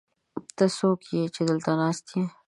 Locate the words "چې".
1.33-1.41